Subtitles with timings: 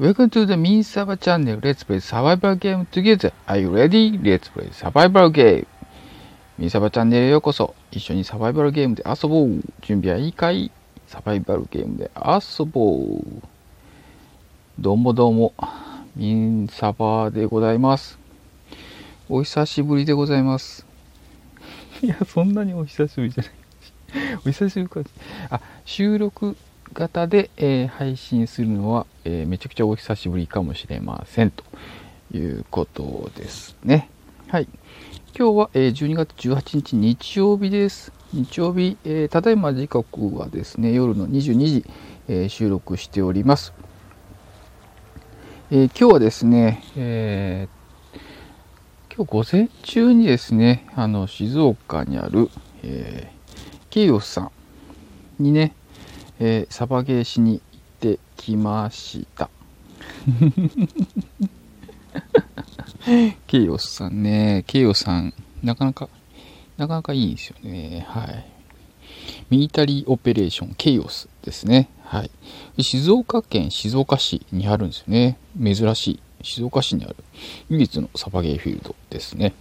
[0.00, 1.60] Welcome to the Min Saba channel.
[1.60, 3.32] Let's play survival game together.
[3.46, 4.16] Are you ready?
[4.16, 5.66] Let's play survival game.
[6.56, 7.74] ミンサバチャンネルへようこそ。
[7.90, 9.60] 一緒にサバイバルゲームで遊ぼう。
[9.82, 10.70] 準備はいいかい？
[11.06, 13.42] サバイバルゲームで遊ぼう。
[14.78, 15.52] どうもどうも。
[16.16, 18.18] ミンサバでございます。
[19.28, 20.86] お久しぶりでございます。
[22.00, 23.52] いや、そんなにお久しぶりじゃない。
[24.46, 25.10] お久しぶりか。
[25.50, 26.56] あ、収録
[26.94, 31.64] 型で、えー配信するのは、えーめちゃくちゃお久しぶりかもしれませんと
[32.32, 34.08] いうことですね。
[34.48, 34.68] はい。
[35.36, 38.12] 今日は、えー12月18日日曜日です。
[38.32, 41.84] 日曜日、えーただいま時刻はですね、夜の22時、
[42.28, 43.72] えー収録しております。
[45.70, 47.80] えー今日はですね、えー
[49.16, 52.48] 今日午前中にですね、あの、静岡にある、
[52.82, 53.40] えー
[53.90, 55.74] ケイオスさんにね、
[56.40, 59.50] えーサバゲーしに行ってきました。
[63.46, 66.08] ケイオスさんね、ケイオスさん、なかなか、
[66.78, 68.06] なかなかいいんですよね。
[68.08, 68.46] はい。
[69.50, 71.90] ミリタリーオペレーションケイオスですね。
[72.04, 72.30] はい。
[72.76, 75.36] で静岡県静岡市にあるんですよね。
[75.62, 76.20] 珍しい。
[76.42, 77.16] 静岡市にある
[77.68, 79.52] 唯一のサバゲーフィールドですね。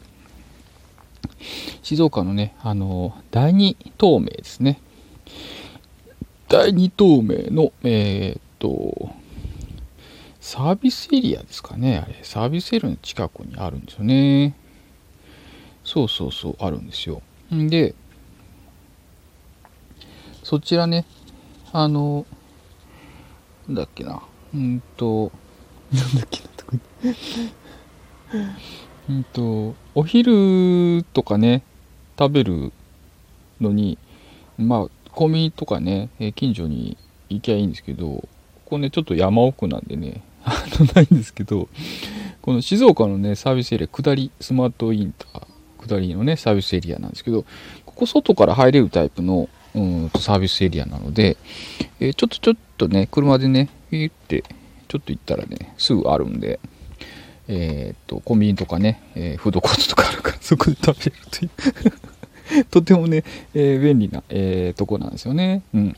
[1.84, 4.80] 静岡のね、あの、第二東名ですね。
[6.50, 9.12] 第二東名の、えーっと、
[10.42, 12.20] サービスエリアですかね、あれ。
[12.24, 14.56] サービスエリアの近くにあるんですよね。
[15.84, 17.22] そうそうそう、あるんですよ。
[17.54, 17.94] んで、
[20.42, 21.06] そちらね、
[21.72, 22.26] あの、
[23.68, 24.20] なんだっけな、
[24.52, 25.32] うんと、
[25.94, 26.78] なんだっけな、とこ
[29.08, 31.62] うんと、お昼とかね、
[32.18, 32.74] 食べる
[33.62, 34.00] のに、
[34.58, 36.98] まあ、コンビニとかね、近所に
[37.30, 38.28] 行きゃいいんですけど、こ
[38.66, 41.68] こね、ちょっと山奥なんでね、 あの、ないんですけど、
[42.42, 47.46] この静岡のね、サービスエリア、下り、スマートインター、下りのね、サービスエリアなんですけど、
[47.86, 51.38] ここ外から入れるタイプの、うんとサービスエリアなので、
[52.00, 54.44] えーちょっとちょっとね、車でね、ピーって、
[54.88, 56.60] ちょっと行ったらね、すぐあるんで、
[57.48, 61.52] えーっと、コンビニとかね、えーフードコートとかあるから、そこで食べるという。
[62.72, 63.24] とてもね、
[63.54, 65.62] えー便利な、えーとこなんですよね。
[65.74, 65.96] うん。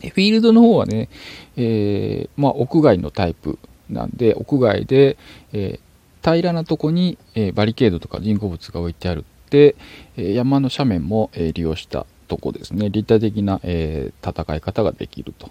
[0.00, 1.08] フィールドの方はね、
[1.56, 3.58] えーまあ、屋外のタイプ
[3.88, 5.16] なんで、屋外で、
[5.52, 5.80] え
[6.22, 9.74] 平らなとこに、えバリケードとか人工物が置いてあるって、
[10.16, 12.90] え山の斜面も、え利用したとこですね。
[12.90, 15.50] 立体的な、え戦い方ができると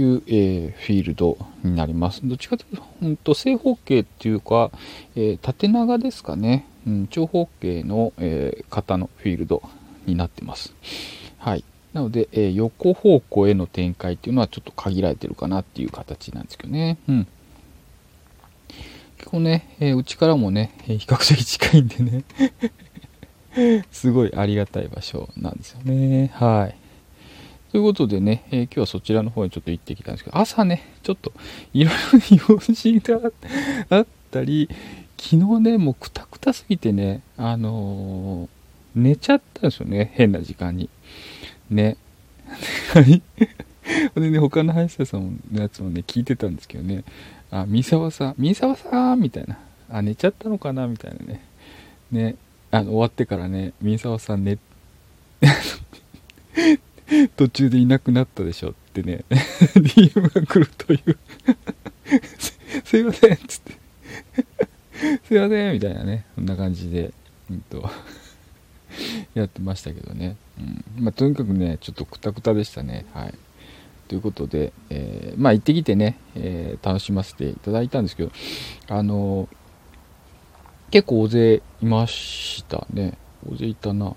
[0.00, 2.20] いう、えフィールドになります。
[2.26, 4.70] どっちかというと、んと正方形っていうか、
[5.16, 6.66] え縦長ですかね。
[6.86, 9.62] うん、長方形の、えー型のフィールド
[10.06, 10.72] になってます。
[11.38, 11.64] はい。
[11.92, 16.98] なので、え横方向への展開っていうのはちょっと限られてるかなっていう形なんですけどね。
[17.08, 17.26] うん。
[19.18, 22.24] 結構ね、えうちからもね、比較的近いんでね、
[23.90, 26.30] すごいありがたい場所なんですよね。
[26.34, 26.77] はい。
[27.70, 31.32] ということでね、えー今日はそちらの方にちょっと行ってきたんですけど、朝ね、ちょっと
[31.74, 33.20] いろいろ用事が
[33.90, 34.68] あったり、
[35.18, 38.58] 昨日ね、もうくたくたすぎてね、あのー
[38.94, 40.88] 寝ちゃったんですよね、変な時間に。
[41.70, 41.96] ね。
[42.94, 43.22] はい。
[44.14, 47.04] でね、他の林田さんのやつもね、聞いてたんですけどね、
[47.50, 49.58] あ、三沢さん、三沢さんみたいな。
[49.90, 51.44] あ、寝ちゃったのかなみたいなね。
[52.10, 52.36] ね、
[52.70, 54.58] あの、終わってからね、三沢さん寝、
[57.38, 61.16] 途中でいなくなったでしょってね、 DM が来るという。
[62.84, 63.72] すいませんっつって。
[65.24, 67.14] すいませんみたいなね、そんな感じで、
[67.48, 67.88] うんと、
[69.34, 70.34] やってましたけどね。
[70.58, 70.62] う
[71.00, 71.04] ん。
[71.04, 73.06] まあ、とにかくね、ちょっとくたくたでしたね。
[73.14, 73.34] はい。
[74.08, 78.32] ということで、えーまあ行ってきてね、えー楽しませていただいたんですけど、
[78.88, 79.56] あのー
[80.90, 83.16] 結構大勢いましたね。
[83.48, 84.16] 大勢いたな。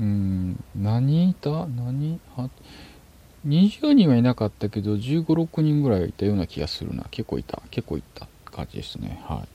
[0.00, 1.66] うん、何いた？
[1.66, 2.20] 何？
[2.36, 2.50] は
[3.46, 7.04] ?20 人はいなかったけど、15、6人ぐらいいたような気がするな。
[7.10, 7.62] 結構いた。
[7.70, 9.20] 結構いた感じですね。
[9.26, 9.48] はい。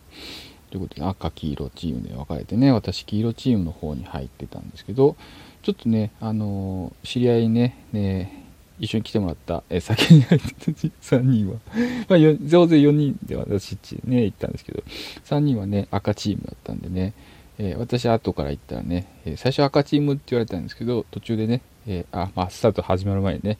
[0.71, 5.15] ということで、赤、黄色チームで分かれてね、私、黄色チームの方に入ってたんですけど、
[5.61, 8.43] ちょっとね、あのー知り合いにね、ね
[8.79, 11.55] 一緒に来てもらった、え先に入ってた3人は、
[12.09, 14.83] まあ、よ増税4人で私っちね、行ったんですけど、
[15.25, 17.13] 3人はね、赤チームだったんでね、
[17.59, 23.57] えー私後から行ったらね、え最初赤チームって言われたんですけど、途中でね、えーあ、まあ、スタート始まる前にね、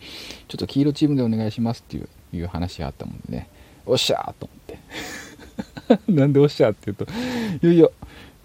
[0.47, 3.49] ちょっと黄色チームでお願いしますっていう話があったもんでね、
[3.85, 4.79] おっしゃーと思って。
[6.11, 7.05] なんでおっしゃーって言うと、
[7.65, 7.87] いやいや、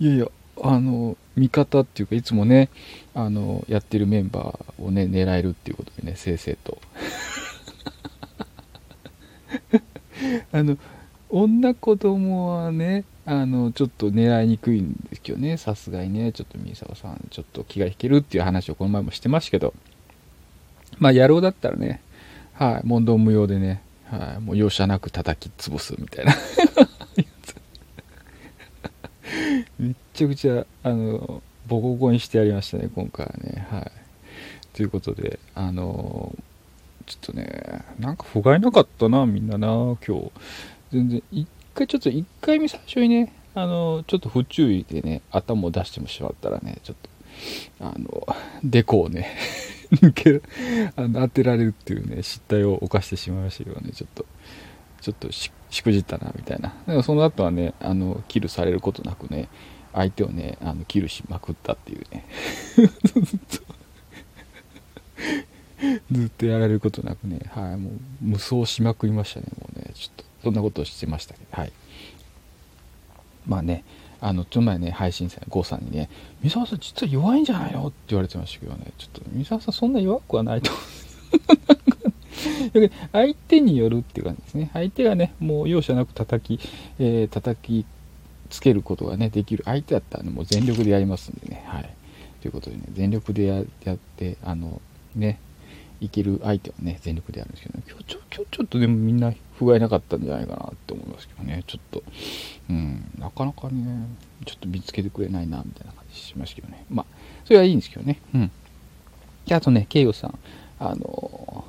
[0.00, 0.27] いやいや、
[0.62, 2.69] あの、味方っていうか、いつもね、
[3.15, 6.79] あの、やってるメンバーをね、狙えるっていうことでね、正々と。
[10.53, 10.77] あの
[11.31, 15.59] 女子供はねあのちょっと狙いにくいんですけどね。
[15.59, 16.33] さすがにね。
[16.33, 19.75] ちょっと三沢さんちょっと気が引けるっていう話をこの前もしてましたけど。
[20.99, 22.01] まあ野郎だったらね。
[22.55, 22.87] はい。
[22.87, 23.83] 問答無用でね。
[24.11, 24.41] はい。
[24.41, 26.35] もう容赦なく叩き潰すみたいな。
[29.79, 33.67] めっちゃくちゃあのボコボコにしてやりましたね今回はね。
[33.71, 33.93] はい。
[34.73, 36.35] ということであの
[37.05, 40.33] ちょっとねなんか不甲斐なかったなみんなな今日。
[40.91, 41.23] 全然
[41.79, 46.97] 回ちょっと1回目最初にねあのちょっと不注意でね頭を出してもしまったらねちょっ
[47.81, 48.27] とあの
[48.65, 49.37] デコをね
[49.93, 50.43] 抜ける
[50.97, 54.27] あの当てられるっていうね失態を犯してしまいましたけどねちょっと
[55.01, 55.51] ちょっとし
[55.83, 56.71] くじったなみたいな。
[56.71, 59.49] だからその後はねあのキルされることなくね
[59.93, 62.25] 相手をねあのキルしまくったっていうね。
[62.77, 63.79] ずっと
[66.11, 70.28] ずっとやられることなくねはいもう無双しまくりましたねもうねちょっと。
[70.49, 71.73] そんなことをしてましたけどはい。
[73.47, 73.85] まあね
[74.21, 76.09] あのちょっと前ね配信者郷さんにね
[76.43, 80.85] 「三沢さん実は弱いんじゃないの?」って言われてましたけどねちょっと三沢さんそんな弱くはないと思う
[83.12, 84.71] 相手によるっていう感じですね。
[84.73, 86.62] 相手がねもう容赦なく叩き、
[86.99, 87.85] えー、叩き
[88.50, 89.65] つけることがねできる。
[89.65, 91.65] 相手だったら、ね、もう全力でやりますんでね。
[91.67, 91.91] はい。
[92.41, 93.62] ということでね全力でや
[93.95, 94.81] ってあの
[95.17, 95.41] ね
[96.00, 101.65] いける相手はね全力でやるんですけど、ね、今日ちょ今日ちょっとでもみんな不甲斐なかったんじゃないかなって思いますけどね。
[101.67, 102.03] ちょっと。
[102.71, 103.11] うん。
[103.19, 104.07] なかなかね
[104.47, 106.85] ちょっと見つけてくれないなみたいな感じしましたけどね。
[106.89, 107.07] まあ
[107.45, 108.21] それはいいんですけどね。
[108.35, 108.51] うん。
[109.47, 110.39] であとね慶応さん。
[110.81, 111.65] あの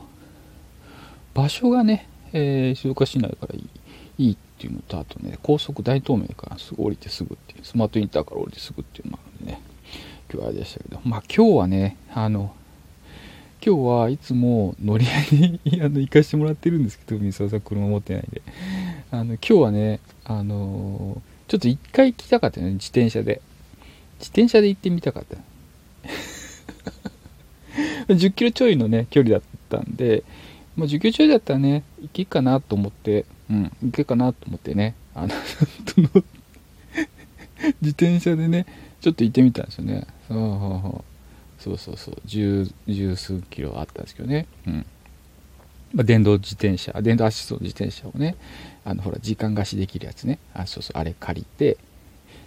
[1.33, 3.69] 場所がね、えー、静岡市内からいい
[4.19, 9.61] いいっていうのとあとね高速大東名からすぐ降りてすぐっていうスマートインターから降りてすぐっていうのもあるんでね。
[10.31, 10.99] 今日はあれでしたけど。
[11.03, 12.53] まあ今日はねあの
[13.61, 18.41] 今日はいつも乗り合いにあの行かしてもらってるんですけど、三沢さん車持ってないんで。
[19.11, 23.41] あの、今日はね、あのー、ちょっと一回来たかったよね、自転車で。
[24.19, 25.37] 自転車で行ってみたかった。
[28.13, 30.23] 10キロちょいのね、距離だったんで、
[30.77, 35.33] まあ、10キロちょいだったらね、行けっかなと思って、うん、行けっかなと思ってね、あの
[37.81, 38.65] 自転車でね、
[39.01, 40.07] ちょっと行ってみたんですよね。
[40.29, 41.18] そうそうそう。
[41.59, 42.15] そうそうそう。
[42.25, 44.85] 十十数キロあったんですけどね、うん。
[45.93, 48.35] まあ、電動自転車電動アシストの自転車をね
[48.85, 50.39] あのほら時間貸しできるやつね。
[50.53, 51.77] あそうそうあれ借りて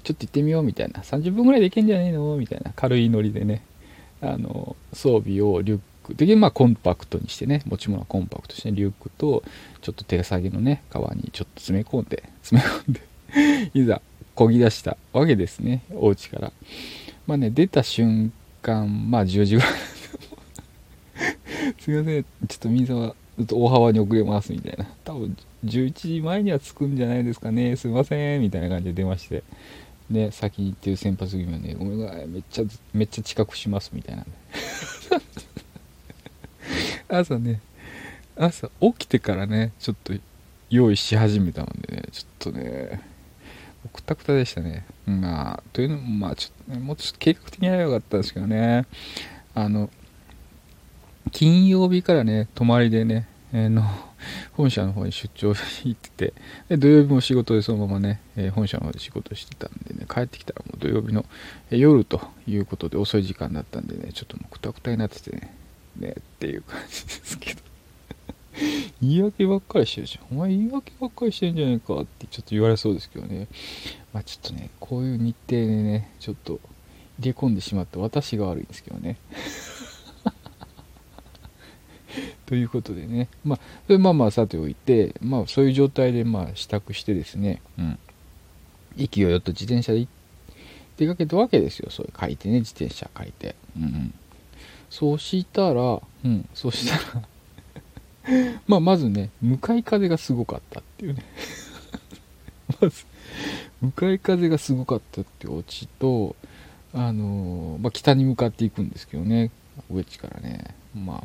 [0.04, 1.00] ちょっと行ってみようみたいな。
[1.00, 2.36] 30分ぐらいで行けんじゃねえの？
[2.36, 2.72] みたいな。
[2.74, 3.62] 軽いノリでね。
[4.20, 6.14] あの装備をリュック。
[6.14, 7.62] 的にまあコンパクトにしてね。
[7.66, 9.42] 持ち物はコンパクトして、ね、リュックと
[9.82, 14.00] ちょっと手提げのね革にちょっと詰め込んで詰め込んで いざ
[14.34, 15.82] 漕ぎ出したわけですね。
[15.92, 16.52] お家から。
[17.26, 18.32] まあね出た瞬間
[18.62, 19.70] 間まあ10時ぐらい
[21.78, 22.22] すいません。
[22.22, 24.84] ちょっと水はずっと大幅に遅れますみたいな。
[25.04, 27.76] 多分11時前には着くんじゃないですかね。
[27.76, 28.40] すいません。
[28.40, 29.42] みたいな感じで出まして。
[30.10, 34.26] ね先に行ってる先発組はねごめんなさいめっちゃめっちゃ近くしますみたいな
[37.18, 37.60] 朝ね
[38.36, 40.12] 朝起きてからねちょっと
[40.70, 42.02] 用意し始めたのでね。
[42.12, 43.11] ちょっとね
[43.88, 44.86] くたくたでしたね。
[45.06, 48.86] まあ、というのも、まあ、ちょっと、ね、もうちょっと計画的にやればよかったんですけどね。
[49.54, 49.90] あの、
[51.30, 53.82] 金曜日からね、泊まりでね、えー、の、
[54.52, 56.34] 本社の方に出張行ってて、
[56.68, 61.24] で土曜日も仕事でそのままね、えー、本社の方で仕事してたんでね、帰ってきたらもう土曜日の、
[61.70, 65.54] 夜ということで遅い時間だったんでね、ちょっともうくたくたになっててね、
[65.96, 67.71] ね、っていう感じですけど。
[69.00, 70.36] 言い訳ばっかりしてるじゃん。
[70.36, 73.48] お前言い訳ばっかりしてんじゃないかってちょっと言われそうですけどね。
[74.12, 76.60] まあちょっとね、こういう日程でね、ちょっと
[77.18, 79.16] 入れ込んでしまって私が悪いんですけどね。
[82.46, 87.98] ということでね、まあ、それまあまあさておいて、まあそういう状態でまあ支度してですね、うん。
[88.96, 90.06] 勢いよと自転車で
[90.98, 91.90] 出かけたわけですよ。
[91.90, 93.56] そういう書いてね、自転車書いて。
[93.76, 94.14] うん、うん。
[94.90, 97.26] そうしたら、うん、そうしたら
[98.66, 101.24] まあ、まずね、向かい風がすごかったっていうね。
[102.80, 103.04] まず、
[103.80, 106.36] 向かい風がすごかったっていうオチと、
[106.94, 109.50] あの、まあ、北に向かっていくんですけどね、
[109.90, 111.24] 上地からね、ま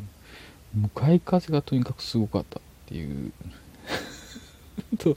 [0.74, 3.32] 向かい風がとにかくすごかったっていう。
[4.98, 5.16] と、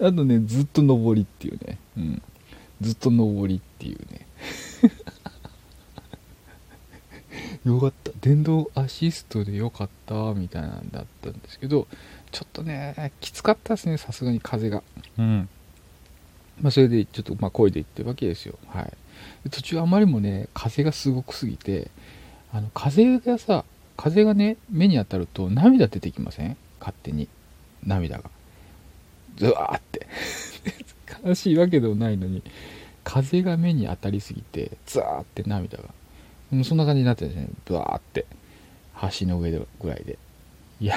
[0.00, 2.22] あとね、ずっと上りっていうね、うん、
[2.80, 4.26] ずっと上りっていうね。
[7.64, 8.12] よかった。
[8.20, 11.86] 電動アシストでよかった、みたいなんだったんですけど、
[12.30, 14.82] ちょっとね、きつかったですね、さすがに風が。
[15.18, 15.48] うん。
[16.60, 18.58] まあ、それでちょっと、まあ、声で言ってるわけですよ。
[18.68, 18.92] はい。
[19.50, 21.90] 途中あまりもね、風がすごくすぎて、
[22.52, 23.64] あの、風がさ、
[23.96, 26.56] 風がね、目に当たると涙出てきません？
[26.80, 27.28] 勝手に。
[27.84, 28.30] 涙が。
[29.36, 30.06] ズワーって
[31.24, 32.42] 悲しいわけでもないのに
[33.04, 35.84] 風が目に当たりすぎてザーって涙が
[36.50, 38.26] もうそんな感じになってですねブワーって
[39.20, 40.18] 橋の上でぐらいで。
[40.80, 40.96] いや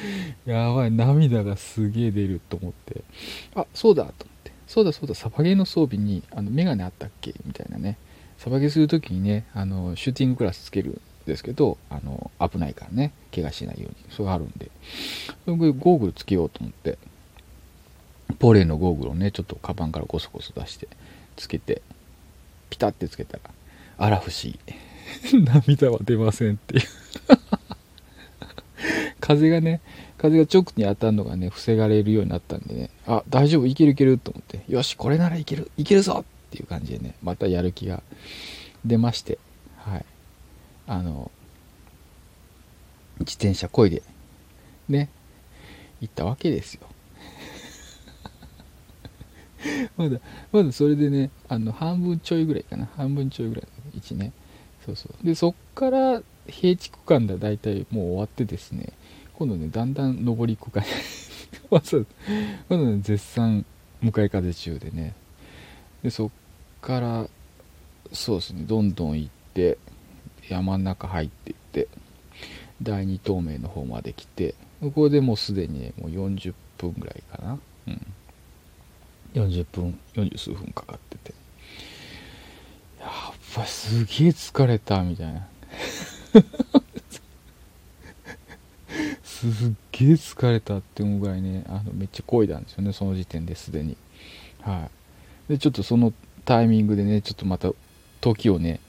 [0.46, 3.02] やばい涙がすげえ出ると思って。
[3.54, 4.52] あそうだと思って。
[4.66, 7.96] そうだそうだサバゲーの装備にあのメガネあったっけみたいなね。
[8.38, 13.12] サバゲーする時にねあのシューティングクラスつけるんですけどあの危ないからね。
[13.34, 13.96] 怪我しないように。
[14.10, 14.70] それがあるんで。
[15.44, 16.98] それゴーグルつけようと思って。
[18.38, 20.88] ポレーのゴーグルをねちょっとカバンからゴソゴソ出して
[21.36, 21.82] つけて
[22.70, 23.42] ピタッてつけたら
[23.98, 24.58] あら不思議。
[25.32, 26.84] 涙は出ませんっていう。
[29.20, 29.80] 風がね
[30.18, 32.90] 風が直に当たるのがね防がれるようになったんでね。
[33.06, 34.62] あ大丈夫いけるいけると思って。
[34.68, 35.70] よしこれならいける。
[35.76, 38.02] いけるぞっていう感じでねまたやる気が
[38.84, 39.38] 出まして。
[39.76, 40.04] はい。
[40.86, 41.30] あの
[43.20, 44.02] 自転車こいで
[44.88, 45.08] ね
[46.00, 46.80] 行ったわけですよ。
[49.96, 52.88] まだまだそれでねあの半分ちょいぐらいかな。
[52.96, 54.32] 半分ちょいぐらいの位置ね。
[54.84, 55.26] そうそう。
[55.26, 58.92] でそっから平地区間では大体もう終わってですね。
[59.34, 60.84] 今度ねだんだん上り区間。
[61.70, 62.06] まず
[62.68, 63.64] まだね絶賛
[64.00, 65.14] 向かい風中でね。
[66.02, 66.30] でそっ
[66.80, 67.26] から
[68.12, 69.78] そうですねどんどん行って
[70.48, 71.88] 山の中入っていって
[72.82, 77.58] 第二透明の方まで来てここでもうすでに、ね、もう40分ぐらいかな。
[77.86, 78.06] うん。
[79.34, 79.98] 40分。
[80.14, 81.34] 40数分かかってて
[83.54, 85.46] ぱすげえ疲れたみたいな。
[89.22, 93.96] すっげえ疲れたって思うぐらいねあのめっちゃ漕いだんですよねその時点ですでに。
[94.60, 94.88] は
[95.48, 95.52] い。
[95.52, 96.12] でちょっとその
[96.44, 97.72] タイミングでねちょっとまた
[98.20, 98.80] 時をね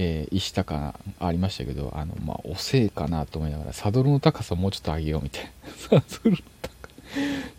[0.00, 5.50] えー、石高ありましたけどあのまあ遅えかなと思いながらサドルの高さもうちょっと上げようみたいな。
[6.00, 6.94] サドルの高さ。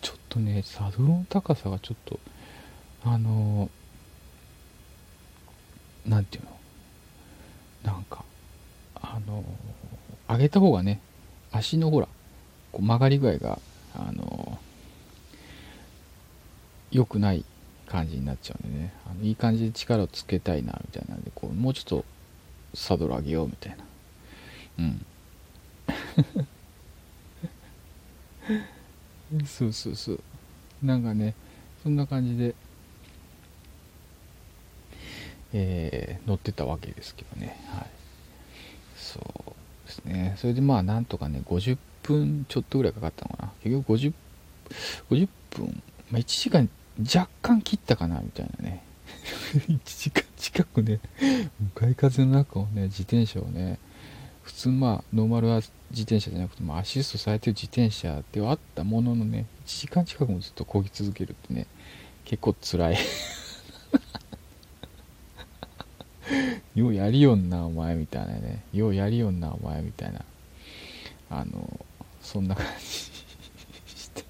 [0.02, 2.20] ちょっとねサドルの高さがちょっと
[3.04, 3.70] あの
[6.10, 6.46] 何て言う
[7.88, 7.94] の？
[7.94, 8.26] なんか
[8.96, 9.44] あの
[10.28, 11.00] 上げた方がね
[11.52, 12.08] 足のほら
[12.72, 13.60] こう曲がり具合が
[13.96, 14.58] あの
[16.92, 17.46] 良くない
[17.88, 18.94] 感じになっちゃうんでね。
[19.10, 22.06] あのいい感じで力をつけたいなみたいなんでこうもうちょっと
[22.74, 23.84] サドル上げようみたいな。
[24.80, 25.06] うん。
[29.46, 30.20] そうそうそう。
[30.84, 31.36] なんかね
[31.84, 32.56] そんな感じで
[35.54, 37.58] えー、乗ってたわけですけどね。
[37.68, 37.86] はい。
[38.96, 40.36] そうですね。
[40.38, 43.52] それでまあなんとかね50分ちょっとぐらいかかったのかな。
[43.64, 44.14] 結局 50,
[45.10, 48.84] 50分、まあ、1時間若干切ったかなみたいなね。
[49.68, 51.00] 1時間近くね
[51.60, 53.80] 向かい風の中をね自転車をね
[54.44, 55.58] 普通まあノーマルは
[55.92, 61.68] 自転車じゃなくてもアシストされてる自転車ではあったもののね1時間近くもずっと漕ぎ続けるってね
[62.26, 62.98] 結構辛い。
[66.80, 68.64] ようやりよんなお前みたいなね。
[68.72, 70.24] ようやりよんなお前みたいな。
[71.30, 71.86] あの
[72.22, 72.86] そんな感じ。
[74.00, 74.24] して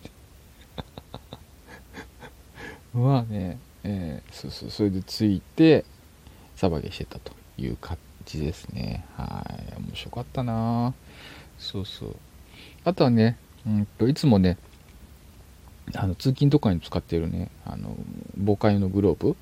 [2.92, 5.86] まあねえー、そうそうそれで着いて
[6.56, 9.06] サバゲしてたという感じですね。
[9.16, 9.46] は
[9.78, 9.80] い。
[9.80, 10.96] 面白かったな。
[11.60, 12.16] そうそう。
[12.84, 13.38] あとはね
[13.68, 14.58] うんといつもね
[15.94, 17.96] あの通勤とかに使ってるねあの
[18.36, 19.36] 防火用のグローブ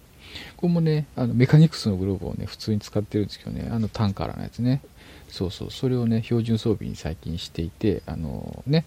[0.56, 4.82] これもねあのメカニクスのグローブをね普通に使ってるんですけどねあのタンカラーのやつね。
[5.30, 5.72] そうそう。
[5.72, 8.86] それをね標準装備に最近していてあのね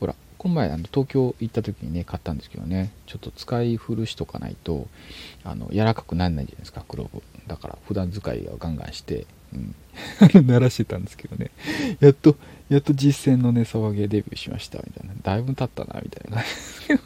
[0.00, 4.88] ほらこの前あの東京行った時にね買ったんですけどねちょっと使い古しとかないと
[5.44, 7.22] あの柔らかくならないじゃないですかグローブ。
[7.46, 9.74] だから普段使いをガンガンして、うん、
[10.46, 11.50] 鳴らしてたんですけどね。
[12.00, 12.36] やっと
[12.68, 15.14] やっと実践のね騒ぎデビューしましたみたいな。
[15.22, 16.42] だいぶ経ったなみたいな。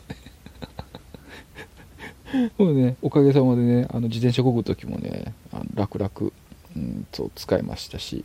[2.58, 6.32] もうね、おかげさまでね、あの自転車こぐ時もね、あの楽々、
[6.76, 8.24] うんと使いましたし、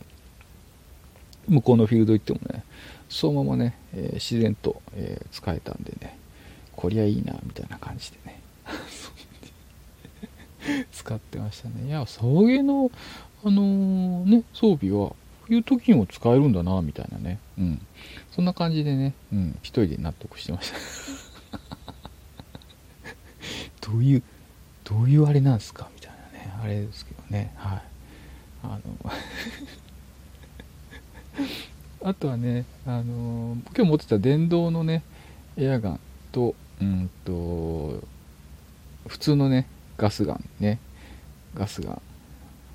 [1.48, 2.64] 向こうのフィールド行ってもね、
[3.08, 6.18] そのままね、えー、自然と、えー、使えたんでね、
[6.74, 8.40] こりゃいいな、みたいな感じでね、
[10.92, 11.86] 使ってましたね。
[11.86, 12.90] いや、送迎の、
[13.44, 15.14] あのー、ね、装備は、
[15.46, 17.38] 冬時にも使えるんだな、みたいなね。
[17.58, 17.86] うん。
[18.30, 21.11] そんな感じでね、うん、一人で納得してました。
[23.92, 24.22] どういう
[24.84, 25.88] どういうあれなんですか？
[25.94, 26.52] みたいなね。
[26.62, 27.52] あれですけどね。
[27.56, 27.82] はい。
[28.64, 28.80] あの
[32.10, 35.02] あとはねあの今日持ってた電動のね
[35.56, 36.00] エアガン
[36.32, 38.02] とうんと
[39.08, 39.66] 普通のね
[39.98, 40.78] ガスガンね。
[41.54, 42.00] ガスガン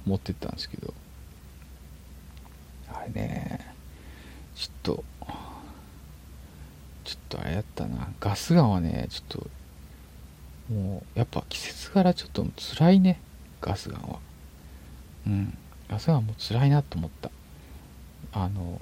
[0.06, 0.94] 持ってったんですけど。
[2.94, 3.60] あれね
[4.56, 5.04] ちょっと
[7.04, 8.10] ちょっとあれやったな。
[8.20, 9.50] ガスガンはねちょっと
[10.70, 13.20] もうやっぱ季節柄ちょっと辛いね
[13.62, 14.20] ガスガンは。
[15.28, 15.58] うん。
[15.90, 17.32] ガスガンも辛いなと思った。
[18.34, 18.80] あの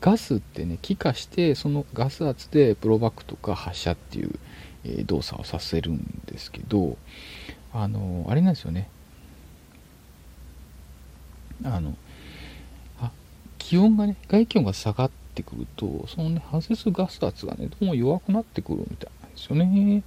[0.00, 4.38] ガスってね気化してそのガス圧でプロバックとか発射っていう、
[4.84, 6.96] えー、動作をさせるんですけど
[7.72, 8.88] あのあれなんですよね。
[11.64, 11.96] あの
[13.00, 13.10] あ
[13.58, 20.02] 気温がね外気温が下がってくるとそのね発生するガス圧がねどうも弱くなってくるみたいなんですよね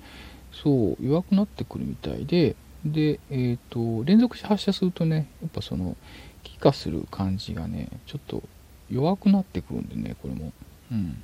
[0.52, 5.96] そう弱くなってくるみたいででえっ、ー、と連続して発射するとねやっぱその
[6.44, 8.44] 気化する感じがねちょっと
[8.90, 10.54] 弱くなってくるんでねこれも。
[10.92, 11.24] うん。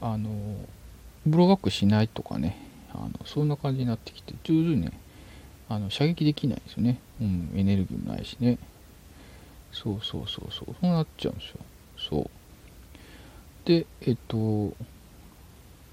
[0.00, 0.28] あの
[1.24, 2.58] ブローバックしないとかね
[2.92, 4.92] あのそんな感じになってきて上手にね
[5.68, 6.98] あの射撃できないですよね。
[7.20, 8.58] うんエネルギーもないしね。
[9.72, 10.74] そうそうそうそう。
[10.80, 11.58] そうなっちゃうんですよ。
[11.96, 12.30] そう。
[13.64, 14.74] でえっと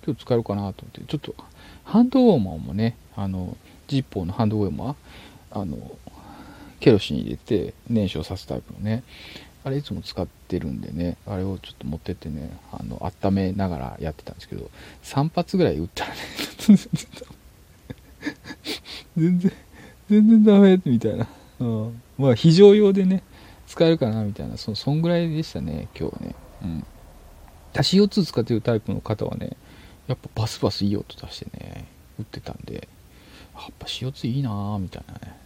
[0.06, 1.36] 今日使えるかなと思ってちょっと
[1.84, 4.96] ハンドウォーマーもねあのジッポーのハンドウォーマー
[5.52, 5.78] あの
[6.80, 9.04] ケロシン入れて燃焼さすタイプのね
[9.64, 14.70] あれいつも使ってるんでねあれをちょっと持ってってねあの温めながらやってたんですけど
[15.04, 16.18] 3発ぐらい撃ったらね
[19.16, 19.52] 全然
[20.10, 21.28] 全然ダメみたいな、
[21.60, 23.24] うん、まあ非常用でね
[23.68, 26.36] 使えるかなみたいなそそんぐらいでしたね今日はね。
[26.64, 26.86] うん。
[27.74, 29.56] CO2 使ってるタイプの方はね
[30.08, 31.86] やっぱバスバスいい音出してね
[32.20, 32.88] 打ってたんで
[33.56, 35.38] やっぱ CO2 いいなーみたいなね。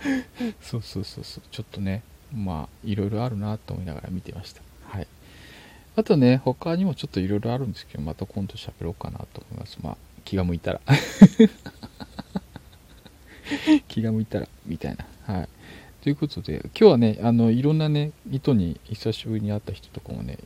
[0.60, 1.42] そうそうそうそう。
[1.50, 2.02] ちょっとね
[2.34, 4.62] まあいろいろあるなと思いながら見てました。
[4.84, 5.06] はい。
[5.96, 9.78] あとね他にもちょっといろいろあるんですけどまた今度喋ろうかなと思います。
[9.82, 10.80] まあ気が向いたら。
[13.88, 15.06] 気が向いたらみたいな。
[15.34, 15.48] はい。
[16.02, 20.38] ということで今日はねあのいろんなね糸に久しぶりに会った人とかもね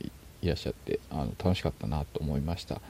[0.45, 2.81] いらっしゃってあの楽しかったなと思いました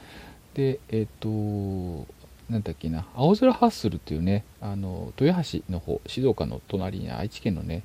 [0.54, 2.14] でえっ、ー、と
[2.48, 7.82] なんだっけな、青空ハッスルっていうね、あの、豊橋の方、静岡の隣に、愛知県のね、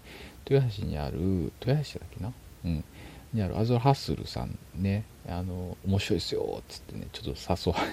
[0.48, 2.32] 豊橋にある、豊橋だっけな
[2.66, 2.84] うん。
[3.34, 7.92] にある青空ハッスルさんね、あの、面白いですよ、っつってね、ちょっと誘われ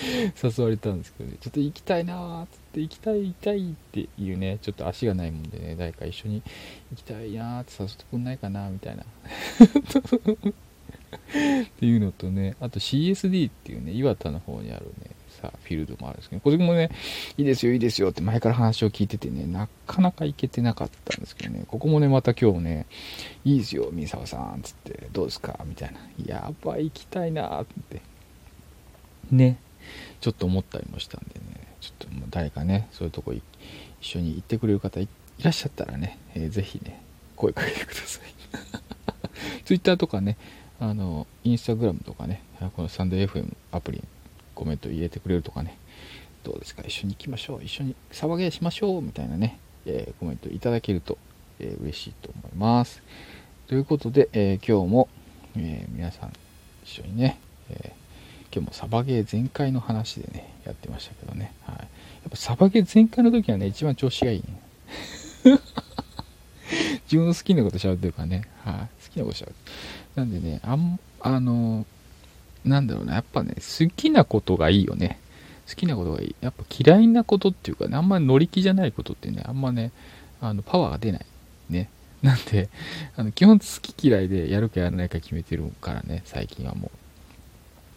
[0.40, 6.42] 誘われたんですけどね、ちょっと行きたいなーっつって行きたい行きたいっていうね、ちょっと足がないもんでね、誰か一緒に
[6.92, 9.04] 行きたいなーって誘ってくんないかなみたいな。
[11.16, 16.90] っていうのとね、あと CSD っていうね、岩田の方にあるね、さ、フィールドもあるんですけど、これもね、
[17.36, 22.86] いいですよ、いいですよって前から話を聞いててね、なかなか行けてなかったんですけどね、ここもね、また今日ね、
[23.44, 25.58] いいですよ、三沢さん、つって、どうですか？
[25.66, 26.00] みたいな。
[26.26, 28.02] やばい、行きたいなって、
[29.30, 29.58] ね、
[30.20, 33.42] ちょっと思ったりもしたんでね、ちょっともう誰かね、そういうとこ一
[34.00, 35.08] 緒に行ってくれる方い
[35.42, 37.02] らっしゃったらね、えー、ぜひね、
[37.36, 38.22] 声かけてください。
[39.64, 40.36] Twitter とかね、
[40.80, 42.42] あの、インスタグラムとかね、
[42.74, 44.04] このサンド FM アプリに
[44.54, 45.76] コメント入れてくれるとかね、
[46.42, 51.18] どうですか、一緒に行きましょう、一緒に騒げしましょう、みたいなね、えー、コメントいただけると、
[51.58, 53.02] えー、嬉しいと思います。
[53.66, 55.08] ということで、えー、今日も、
[55.56, 56.32] え皆さん
[56.84, 57.38] 一緒にね、
[57.68, 57.92] え
[58.52, 61.76] 今日もサバゲー全開の話でね、やってましたけどね、はい。
[61.76, 61.84] や
[62.28, 64.46] っぱサバゲー全開の時はね、一番調子がいい、ね。
[67.04, 69.54] 自分の好きなこと喋ってるからね、はい、好きなこと喋る。
[70.14, 71.86] なんでね、あん、あの
[72.64, 75.18] なんだろうな、やっぱね、好きなことがいいよね。
[75.68, 76.36] 好きなことがいい。
[76.40, 79.92] やっぱ嫌いなことっていうかね、あんまり乗り気じゃないことってね、あんまね、
[80.40, 81.26] あの、パワーが出ない。
[81.68, 81.88] ね。
[82.22, 82.68] なんで、
[83.16, 86.90] あの、基本好き嫌いでやるかやらないか決めてるからね、最近はも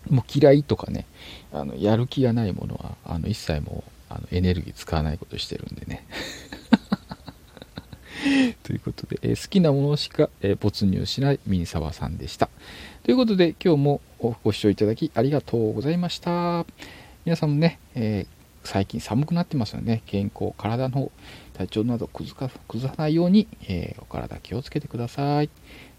[0.09, 0.13] う。
[0.13, 1.05] もう嫌いとかね、
[1.51, 6.05] あの、やる気がないものは、あの、一切もう、あの、エネルギー使わないことしてるんでね。
[8.63, 12.49] ということで、えー、好きなものしか、えー、没入しないミニサバさんでした。
[13.03, 14.01] ということで、今日も
[14.43, 16.65] ご視聴いただきありがとうございました。
[17.25, 21.11] 皆さんもね、えー、最近寒くなってますので、ね、健康、体の
[21.53, 22.49] 体調など崩
[22.87, 25.49] さないように、え、お体気をつけてください。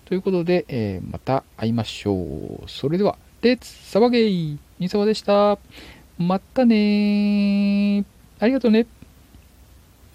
[0.07, 2.68] ということで、え、また会いましょう。
[2.68, 5.59] それでは、レッツサバゲイミニサワでした。
[6.16, 8.05] またね
[8.38, 8.87] ありがとうね。